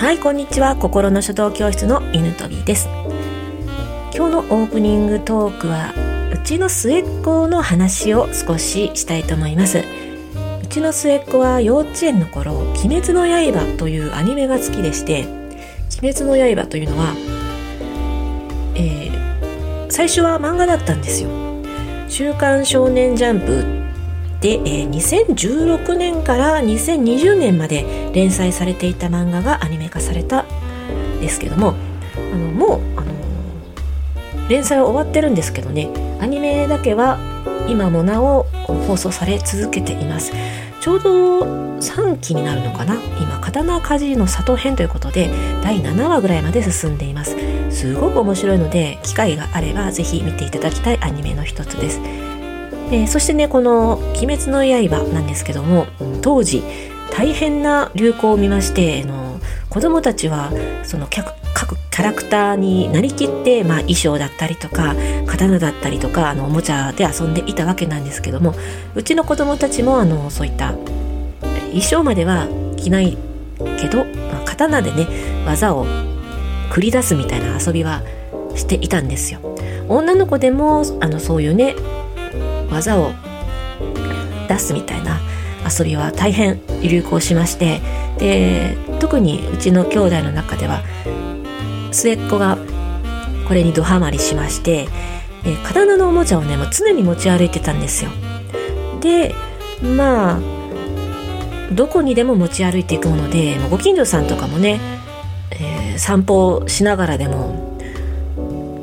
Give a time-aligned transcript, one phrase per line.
[0.00, 0.76] はいこんにちは。
[0.76, 2.88] 心の書道教室の犬飛びです。
[4.14, 5.92] 今日のオープニングトークは
[6.32, 9.84] うちの末っ子の話を少ししたいと思います。
[10.62, 15.26] うちの末っ子は幼稚園の頃「鬼滅の刃」というアニメが好きでして
[16.02, 17.14] 「鬼滅の刃」というのは、
[18.76, 21.28] えー、最初は漫画だったんですよ。
[22.08, 23.79] 週刊少年ジャンプ
[24.40, 31.74] で、えー、2016年から2020年まで連載されていた漫画がアニメ化されたんですけども
[32.16, 33.20] あのもう、あの
[34.48, 35.88] 連載は終わってるんですけどね。
[36.20, 37.18] アニメだけは
[37.68, 38.42] 今もなお
[38.88, 40.32] 放送され続けています。
[40.80, 41.40] ちょうど
[41.78, 42.94] 3期になるのかな。
[42.94, 45.30] 今刀鍛冶の里編ということで
[45.62, 47.36] 第7話ぐらいまで進んでいます。
[47.70, 52.00] すごく面白いので機会があればぜひ見ていただきたいアニメの一つです。
[52.90, 55.86] えー、そしてねこの「鬼滅の刃」なんですけども
[56.22, 56.62] 当時
[57.12, 60.50] 大変な流行を見ましてあの子供たちは
[60.84, 61.40] その各
[61.90, 64.94] キャラクターになりきって、まあ、衣装だったりとか
[65.26, 68.54] 刀だったりとかあのおもちゃで遊んでいたわけなんですけども
[68.94, 70.74] うちの子供たちもあのそういった
[71.68, 73.18] 衣装までは着ない
[73.78, 75.06] けど、まあ、刀でね
[75.46, 75.84] 技を
[76.70, 78.02] 繰り出すみたいな遊びは
[78.54, 79.40] していたんですよ。
[79.88, 81.74] 女の子でもあのそういうね
[82.70, 83.12] 技を
[84.48, 85.20] 出すみたいな
[85.78, 87.80] 遊びは大変流行しまして
[88.18, 90.82] で特にうちの兄弟の中では
[91.92, 92.58] 末っ子が
[93.46, 94.88] これにドハマりしまして
[95.44, 98.10] え刀のおもちゃをねもう常に持ち歩いてたんですよ。
[99.00, 99.34] で
[99.82, 100.40] まあ
[101.72, 104.80] どこにでも持ち歩いていくものでご近所さんとかもね、
[105.50, 107.78] えー、散歩しながらでも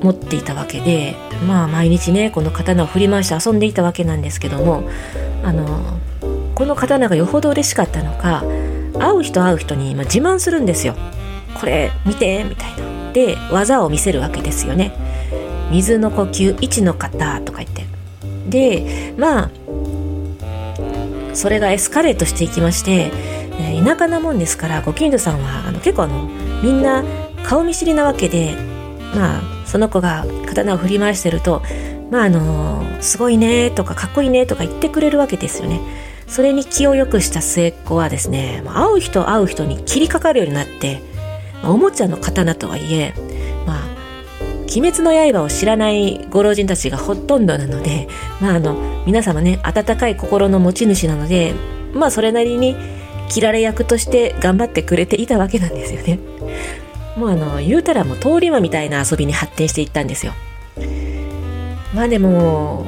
[0.02, 1.16] 持っていたわけで
[1.46, 4.90] まあ毎日ねこの刀を振り回して遊んでいたわけなんですけども
[5.44, 6.00] あの
[6.56, 8.44] この刀がよほど嬉しかったのか
[9.00, 10.96] 会う人会う人に、ま自慢するんですよ。
[11.60, 13.12] これ見てみたいな。
[13.14, 14.92] で技を見せるわけですよね。
[15.72, 17.86] 水の呼吸1の型とか言って。
[18.50, 19.52] でまあ
[21.34, 23.12] それがエスカレートしていきまして
[23.86, 26.28] 田舎なもんですからご近所さんはあの結構あの
[26.64, 27.04] みんな
[27.44, 28.56] 顔見知りなわけで
[29.16, 30.26] まあその子が
[30.64, 31.62] 刀を振り回してると
[32.10, 35.80] 「まああのすごいね」とか「かっこいいね」とか言ってくれるわけですよね。
[36.28, 41.02] それに気を良くした末っ子はですね会う人会う人に切りかかるようになって、
[41.64, 43.14] まあ、おもちゃの刀とはいえ
[43.66, 43.86] まあ
[44.70, 48.10] 鬼滅の刃を知らないご老人たちがほとんどなので、
[48.42, 48.76] まあ、あの
[49.06, 51.54] 皆様ね温かい心の持ち主なので
[51.94, 52.76] まあそれなりに
[53.30, 56.20] 切られ役として頑張ってくれていたわけなんですよね。
[57.18, 60.34] もうあの言うたらもう通り魔みたいな遊びに発展していったんですよ。
[61.94, 62.86] まあでも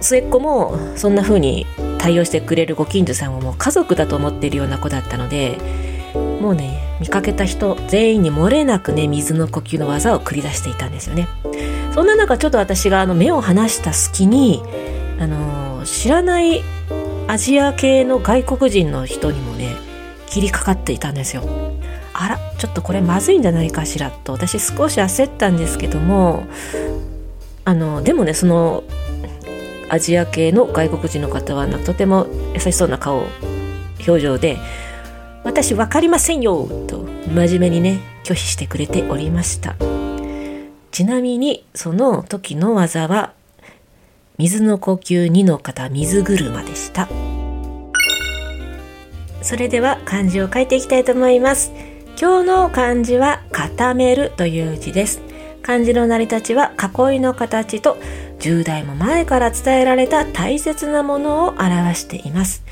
[0.00, 1.66] 末っ子もそんな風に
[1.98, 5.58] 対応してくれるご近所さんをもう家族だと思っているような子だったので
[6.14, 11.28] もうね見かけた人全員に漏れなくね水の呼吸の技を繰り出していたんですよね。
[11.94, 14.62] そんな中ちょっと私があの目を離した隙に
[15.18, 16.62] あの知らない
[17.28, 19.74] アジア系の外国人の人にもね
[20.26, 21.42] 切りかかっていたんですよ。
[22.14, 26.46] あらちょっとこれまずいんじゃないかしらと私少し焦ったんですけども
[27.64, 28.84] あのでもねその
[29.88, 33.26] アジア系の外国人の方はとても優しそうな顔
[34.06, 34.58] 表情で
[35.42, 39.74] 「私分かりませんよ」と真面目にね拒否してくれておりました。
[40.92, 43.32] ちなみにその時の技は
[44.38, 47.08] 水の呼吸2の方水車でした。
[49.40, 51.72] それでは漢字を書いていきたいと思います。
[52.20, 55.22] 今日の漢字は固めるという字です。
[55.62, 57.96] 漢字の成り立ちは囲いの形と
[58.40, 62.64] 10代も前から伝えられた大切なものを表しています。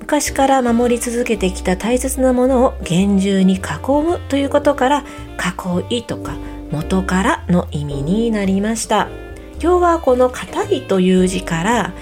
[0.00, 3.60] 昔から守り続けてきた大切なものを厳重に囲
[4.04, 5.04] むということから
[5.90, 6.34] 囲いとか
[6.70, 9.08] 元からの意味になりました。
[9.60, 11.92] 今日はこの硬いという字から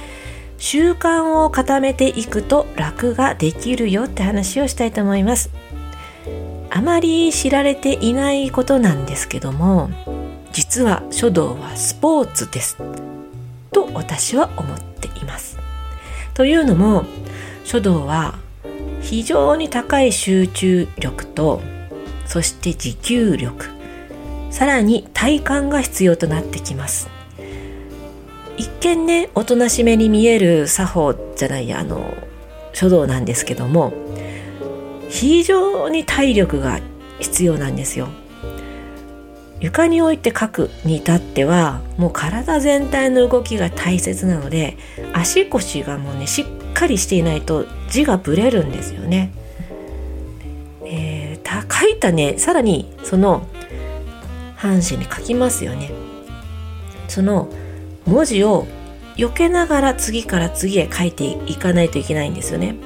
[0.57, 5.51] 習慣を固めていくと楽ができるよって話をしたいと思います。
[6.71, 9.91] あまり知られていないことなんですけども
[10.53, 12.77] 実は書道はスポーツです
[13.73, 15.59] と私は思っています。
[16.35, 17.05] というのも
[17.65, 18.39] 書道は
[19.03, 21.61] 非常に高い集中力と
[22.27, 23.67] そして持久力
[24.51, 27.09] さらに体幹が必要となってきます
[28.57, 32.15] 一見ねおとなしめに見える作法じゃないあの
[32.73, 33.93] 書道なんですけども
[35.11, 36.81] 非常に体力が
[37.19, 38.09] 必要なんですよ。
[39.61, 44.79] 床に置いて書くに至ってはもう体全体の動きが大切なので
[45.13, 49.33] 足腰がもうねしっかりしていないと字がぶれるんですよね。
[50.87, 53.47] えー、た書いたねさらにその
[54.57, 55.91] 半紙に書きますよね
[57.09, 57.49] その
[58.07, 58.67] 文字を
[59.17, 62.77] 避けながら次から次へ書いていかないといけないんですよね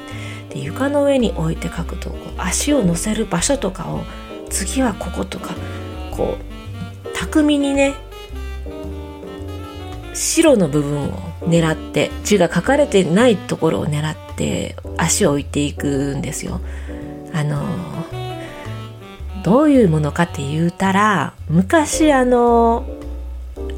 [0.55, 4.05] で床の上に置いて書くとこう足を乗せる場所とかを
[4.49, 5.55] 次はこことか
[6.11, 6.39] こ
[7.05, 7.95] う巧みにね
[10.15, 16.61] 白の部分を狙って字が書かれてないところを狙って足を置いていくんですよ。
[17.33, 17.67] あの
[19.43, 22.87] どういうものかって言うたら昔あの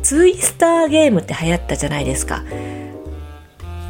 [0.03, 2.45] ツイスターゲームって流行ったじゃないですか。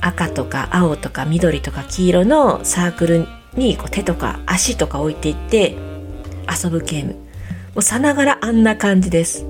[0.07, 5.77] 赤とか青とか緑とか黄色のサークルにこう手とか足とか置いていって
[6.63, 7.19] 遊ぶゲームも
[7.77, 9.45] うさながらあんな感じです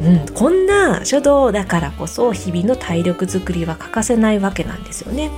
[0.00, 5.30] うん、こんな書道だからこそ日々の体力づくりは欠かせないわけなんですよね。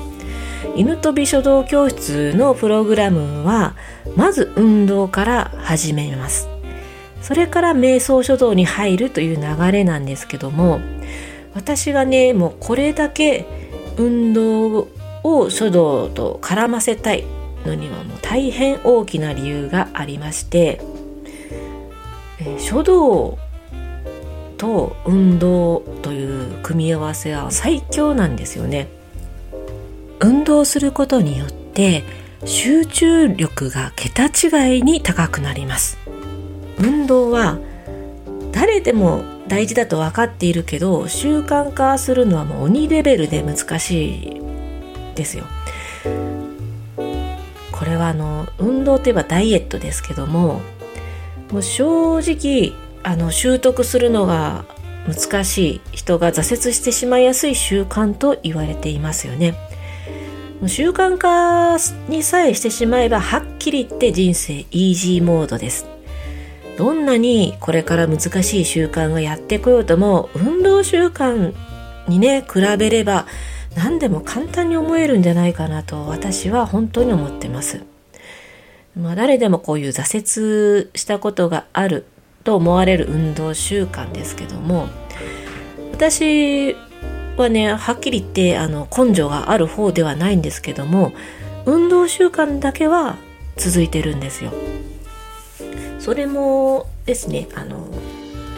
[0.76, 3.74] 犬飛び書道教室のプログラムは
[4.16, 6.48] まず運動から始めます。
[7.22, 10.80] それから瞑想書道に入るという流れなんですけども
[11.54, 13.46] 私がねもうこれだけ
[13.96, 14.88] 運動
[15.22, 17.24] を書道と絡ませたい
[17.64, 20.80] のにはもう大変大きな理由がありまして、
[22.40, 23.38] え書道
[24.56, 28.88] と運動という組み合わせは最強なんですよね。
[30.20, 32.04] 運動することによって
[32.44, 35.98] 集中力が桁違いに高くなります。
[36.78, 37.58] 運動は
[38.52, 44.40] 誰でも大事だと分かっているけど習慣化するのはもう鬼レベルで難しい
[45.14, 45.44] ですよ。
[47.70, 50.62] これはあの運動といえばダイエットですけども
[51.50, 52.72] もう正直
[53.02, 54.64] あの習得するのが
[55.06, 59.54] 難しい人が挫折してしまいやすい習慣と言われていますよね。
[60.66, 61.76] 習慣化
[62.08, 65.91] にさえしてしまえばはっきり言って人生イージーモードです。
[66.76, 71.54] どんなにこれから難しい習慣がやってこようとも運動習慣
[72.08, 73.26] にね比べれば
[73.76, 77.84] 何でも簡単に思えるんじゃないかなと私は本当に思ってます。
[78.96, 82.04] まあ、誰でもこういう挫折したことがある
[82.44, 84.88] と思われる運動習慣ですけども
[85.92, 86.76] 私
[87.38, 91.12] はねはっきり言ってあの根性がある方ではないんですけども
[91.64, 93.16] 運動習慣だけは
[93.56, 94.52] 続いてるんですよ。
[96.02, 97.86] それもですねあの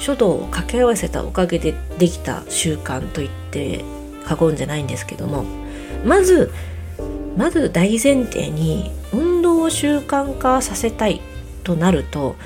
[0.00, 3.84] 書道を掛け合わせたおかげでできた習慣と言って
[4.24, 5.44] 過言じゃないんですけども
[6.06, 6.50] まず
[7.36, 11.20] まず大前提に運動を習慣化させたい
[11.64, 12.36] となると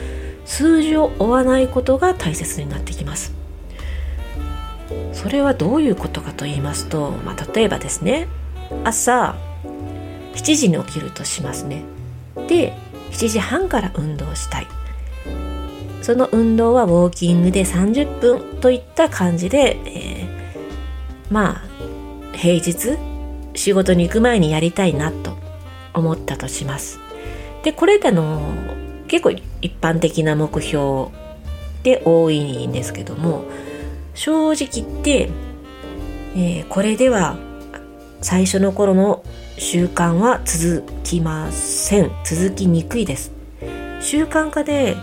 [0.45, 3.35] 数字を追わないことが大切になってきます。
[5.13, 8.29] それはどういうことかと言いますと、まあ、例えばですね
[8.85, 9.37] 朝
[10.35, 11.85] 7時に起きるとしますね。
[12.49, 12.73] で
[13.11, 14.78] 7時半から運動したい。
[16.03, 21.69] その運動はウォーキングで30分といった感じで、えー、まあ
[22.37, 22.97] 平日
[23.55, 25.37] 仕事に行く前にやりたいなと
[25.93, 27.01] 思ったとします。
[27.63, 28.41] でこれらの
[29.09, 29.43] 結構一
[29.81, 31.09] 般的な目標
[31.83, 33.45] で多いんですけども
[34.15, 35.31] 正直言って、
[36.35, 37.37] えー、これでは
[38.21, 39.25] 最初の頃の
[39.59, 42.11] 習慣は続きません。
[42.25, 43.38] 続きにくいです。
[44.09, 44.97] 習慣化で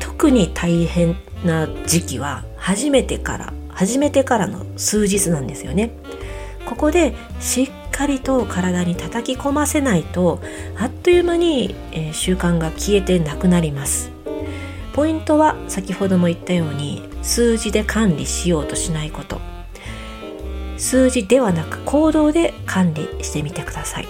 [0.00, 1.14] 特に大変
[1.44, 5.92] な時期は初めてから始めてからの数日なんですよね。
[6.66, 10.40] ここでしっかりと体に叩き込ませないと
[10.76, 14.10] あっという間に、え、習慣が消えてなくなります。
[14.94, 19.40] ポイントは先ほども言ったように数字で管理しようとしないこと。
[20.76, 24.08] 数字ではなく行動で管理してみてください。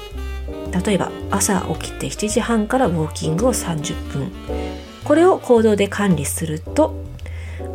[0.73, 4.31] 例えば朝起きて7時半からウォーキングを30分。
[5.05, 6.95] これを行動で管理すると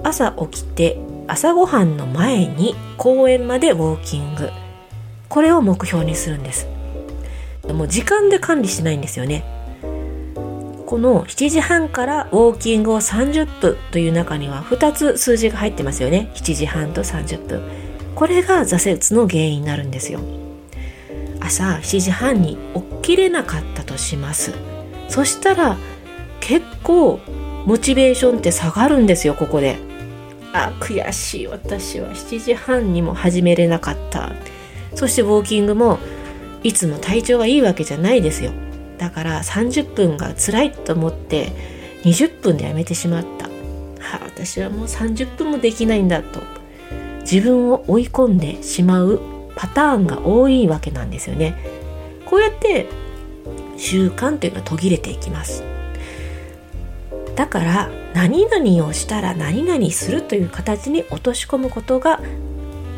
[0.04, 0.98] 朝起きて
[1.28, 4.50] 朝ごはんの前に公園までウォーキング。
[5.28, 6.68] これを目標にするんです。
[7.68, 9.44] もう時間で管理してないんですよね。
[10.86, 16.30] この7時半からウォーキングを30分という中には2つ数字が入ってますよね。
[16.36, 17.62] 7時半と30分。
[18.14, 20.20] これが挫折の原因になるんですよ。
[21.46, 22.58] 朝7時半に
[23.02, 24.54] 起きれなかったとします。
[25.10, 25.78] そしたら
[26.40, 27.20] 結構
[27.66, 29.78] モチベーションって下がるんですよここで。
[30.54, 31.48] あ悔しい。
[31.48, 34.32] 私は7時半にも始めれなかった。
[34.96, 36.00] そしてウォーキングも
[36.64, 38.52] いつも体調がいいわけじゃないですよ。
[38.98, 41.52] だから30分が辛いと思って
[42.04, 46.42] 20分でやめてしまった、はあ、私はもう30分もできないんだと。
[47.22, 49.20] 自分を追い込んでしまう
[49.56, 51.56] パターンが多いわけなんですよね。
[52.26, 52.88] こうやって
[53.78, 55.64] 習慣というのは途切れていきます。
[57.36, 62.22] だから何々をしたら何々するという形に落とし込むことが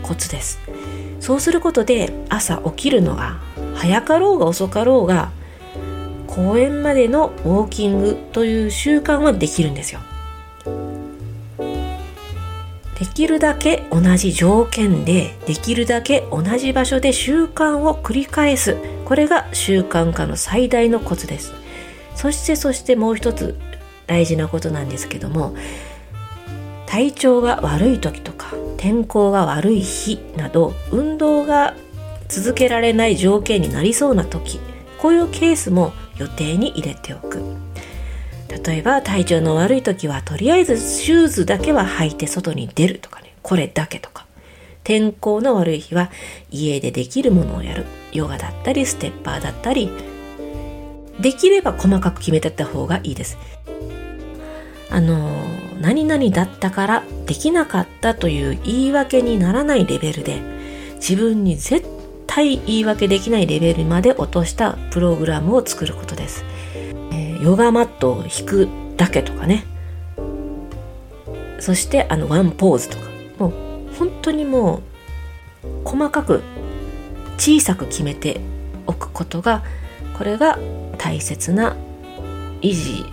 [0.04, 0.60] コツです。
[1.20, 3.40] そうすることで朝起きるのが
[3.76, 5.32] 早かろうが遅かろうが
[6.28, 10.00] 公園までのウォーキングという習慣はできるんですよ。
[13.00, 18.78] できるだけ同じ条件でできるだけ同じ場所で習慣を繰り返す。
[19.06, 21.54] これが習慣化の最大のコツです。
[22.16, 23.56] そしてそしてもう一つ
[24.08, 25.56] 大事なことなんですけども
[26.88, 31.76] 体調が悪い時とか天候が悪い日など運動が
[32.28, 34.60] 続けられない条件になりそうな時
[34.98, 37.67] こういうケースも予定に入れておく。
[38.64, 43.34] 例えば体調の悪い時はとりあえずシューズだけは履いて外に出るとかね。
[43.42, 44.26] これだけとか。
[44.84, 46.12] 天候の悪い日は
[46.50, 47.86] 家でできるものをやる。
[48.14, 49.92] ヨガだったりステッパーだったり。
[51.20, 53.38] できれば細かく決めてった方がいいです。
[54.90, 55.30] あの
[55.82, 60.40] 何々だったからできなかったという言い訳にならないレベルで
[60.96, 61.86] 自分に絶
[62.26, 66.46] 対言い訳できないレベルまで落としたプログラムを作ることです、
[67.42, 68.68] ヨガマットを引く
[68.98, 69.66] だけとかね。
[71.60, 73.08] そしてあのワンポーズとか。
[73.40, 73.54] もう
[73.98, 74.82] 本当にも
[75.64, 76.42] う細かく
[77.38, 78.42] 小さく決めて
[78.86, 79.64] おくことが
[80.18, 80.58] これが
[80.98, 81.76] 大切な
[82.62, 83.06] 維持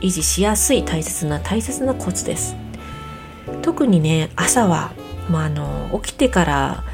[0.00, 2.56] 維持しやすい大切な大切なコツです。
[3.62, 4.92] 特にね朝は、
[5.30, 6.84] まあ、あの起きてから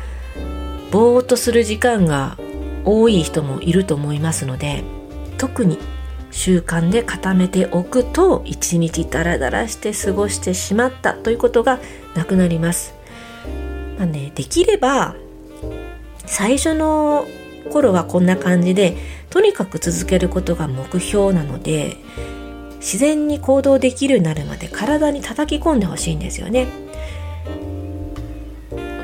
[0.91, 2.37] ぼーっとする時間が
[2.85, 4.85] 多い人もいると思いますので
[5.39, 5.79] 特に
[6.33, 11.79] 習慣で固めておくと一日ダラダラして過ごしてしまったということが
[12.17, 12.95] なくなります。
[13.99, 15.15] まあね、できれば
[16.27, 17.27] 最初の
[17.71, 18.97] 頃はこんな感じで
[19.31, 21.97] とにかく続けることが目標なので
[22.79, 26.67] 自然に行動できるようになるまで体に叩き込んでほしいんですよね。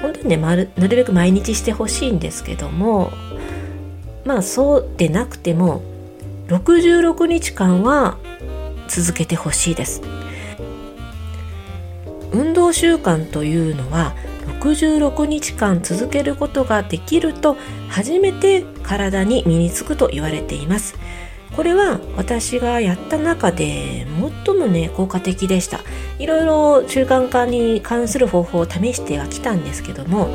[0.02, 3.12] 本当にねまなるべく毎日してほしいんですけども
[4.24, 5.82] まあそうでなくても
[6.48, 8.16] 66日間は
[8.88, 10.02] 続けてほしいです。
[12.32, 14.14] 運動習慣というのは
[14.60, 17.56] 66日間続けることができると
[17.88, 20.94] 初めて体に身につくと言われています。
[21.54, 24.06] これは私がやった中で
[24.46, 25.80] 最もね効果的でした。
[26.18, 30.28] いろいろ習慣化に関する方法を試してはきたんですけども、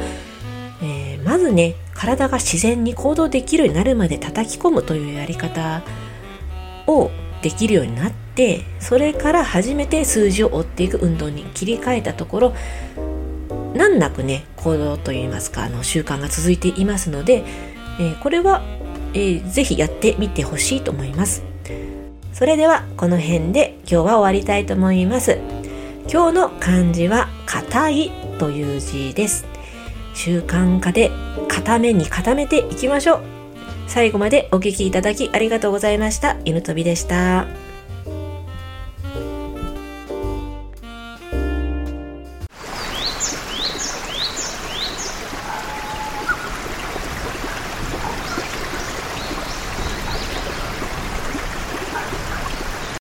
[0.83, 5.83] えー、まずね体が自然に行動できるようになるまで叩き込むというやり方
[6.87, 12.53] をできるようになってそれから初めて数字を追っていく運動に切り替えたところ
[13.75, 17.43] 難なくね行動といいますかあの習慣が続いていますので、
[17.99, 18.61] えー、これは、
[19.13, 21.43] えー、ぜひやってみてほしいと思います。
[22.33, 25.37] それではこの辺で今日は終わりたいと思います。
[26.11, 29.52] 今日の漢字は硬いという字です。
[30.13, 31.11] 習慣化で
[31.47, 33.23] 固めに固めていきましょう
[33.87, 36.37] 最後までお聴きいただきありがとうございました。
[36.45, 37.62] 犬飛びでした。